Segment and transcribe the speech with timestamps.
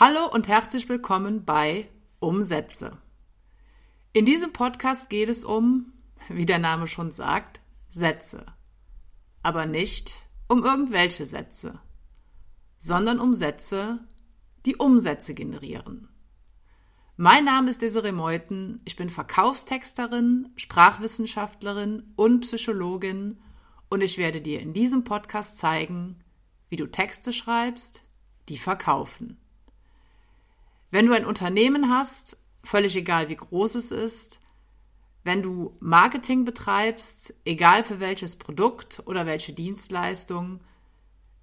[0.00, 1.88] Hallo und herzlich willkommen bei
[2.20, 2.98] Umsätze.
[4.12, 5.92] In diesem Podcast geht es um,
[6.28, 8.46] wie der Name schon sagt, Sätze.
[9.42, 10.14] Aber nicht
[10.46, 11.80] um irgendwelche Sätze,
[12.78, 13.98] sondern um Sätze,
[14.66, 16.08] die Umsätze generieren.
[17.16, 23.40] Mein Name ist Desiree Meuthen, ich bin Verkaufstexterin, Sprachwissenschaftlerin und Psychologin
[23.88, 26.22] und ich werde dir in diesem Podcast zeigen,
[26.68, 28.04] wie du Texte schreibst,
[28.48, 29.40] die verkaufen.
[30.90, 34.40] Wenn du ein Unternehmen hast, völlig egal wie groß es ist,
[35.24, 40.60] wenn du Marketing betreibst, egal für welches Produkt oder welche Dienstleistung,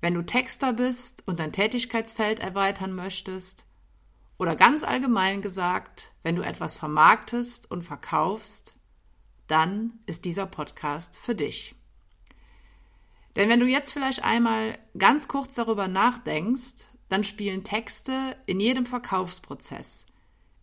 [0.02, 3.68] wenn du Texter bist und dein Tätigkeitsfeld erweitern möchtest,
[4.38, 8.76] oder ganz allgemein gesagt, wenn du etwas vermarktest und verkaufst,
[9.48, 11.76] dann ist dieser Podcast für dich.
[13.35, 16.85] Denn wenn du jetzt vielleicht einmal ganz kurz darüber nachdenkst,
[17.16, 20.05] dann spielen Texte in jedem Verkaufsprozess,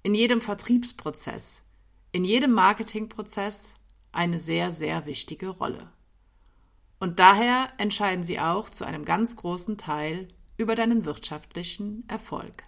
[0.03, 1.63] in jedem Vertriebsprozess,
[2.13, 3.77] in jedem Marketingprozess
[4.13, 5.91] eine sehr, sehr wichtige Rolle.
[7.01, 12.65] Und daher entscheiden sie auch zu einem ganz großen Teil über deinen wirtschaftlichen Erfolg.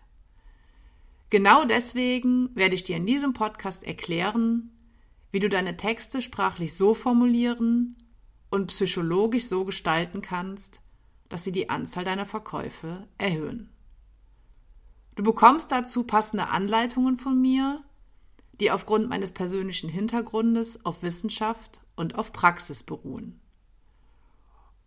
[1.28, 4.70] Genau deswegen werde ich dir in diesem Podcast erklären,
[5.30, 7.98] wie du deine Texte sprachlich so formulieren
[8.48, 10.80] und psychologisch so gestalten kannst,
[11.28, 13.73] dass sie die Anzahl deiner Verkäufe erhöhen.
[15.14, 17.82] Du bekommst dazu passende Anleitungen von mir,
[18.60, 23.40] die aufgrund meines persönlichen Hintergrundes auf Wissenschaft und auf Praxis beruhen.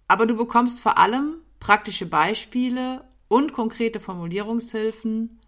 [0.08, 5.40] Aber du bekommst vor allem praktische Beispiele und konkrete Formulierungshilfen,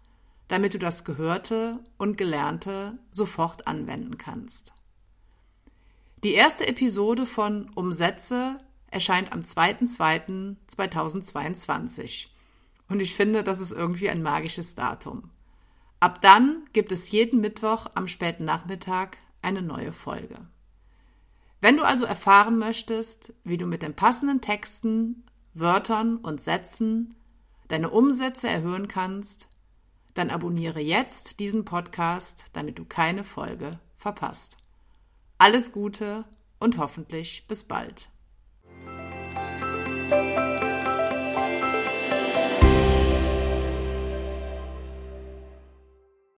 [0.48, 4.74] damit du das Gehörte und Gelernte sofort anwenden kannst.
[6.24, 8.58] Die erste Episode von Umsätze
[8.90, 12.26] erscheint am 2.2.2022.
[12.90, 15.30] Und ich finde, das ist irgendwie ein magisches Datum.
[16.00, 20.36] Ab dann gibt es jeden Mittwoch am späten Nachmittag eine neue Folge.
[21.60, 25.24] Wenn du also erfahren möchtest, wie du mit den passenden Texten,
[25.54, 27.14] Wörtern und Sätzen
[27.68, 29.48] deine Umsätze erhöhen kannst,
[30.14, 34.56] dann abonniere jetzt diesen Podcast, damit du keine Folge verpasst.
[35.38, 36.24] Alles Gute
[36.58, 38.10] und hoffentlich bis bald.